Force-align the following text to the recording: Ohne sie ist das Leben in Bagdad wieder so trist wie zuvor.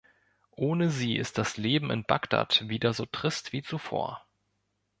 Ohne 0.55 0.89
sie 0.89 1.15
ist 1.15 1.37
das 1.37 1.57
Leben 1.57 1.91
in 1.91 2.03
Bagdad 2.03 2.67
wieder 2.67 2.91
so 2.91 3.05
trist 3.05 3.53
wie 3.53 3.61
zuvor. 3.61 4.25